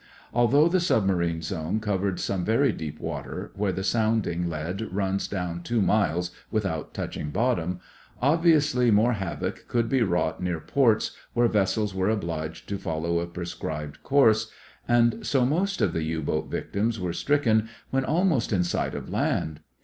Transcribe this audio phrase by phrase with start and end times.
[0.33, 5.61] Although the submarine zone covered some very deep water, where the sounding lead runs down
[5.61, 7.79] two miles without touching bottom,
[8.19, 13.27] obviously more havoc could be wrought near ports where vessels were obliged to follow a
[13.27, 14.49] prescribed course,
[14.87, 19.07] and so most of the U boat victims were stricken when almost in sight of
[19.11, 19.59] land.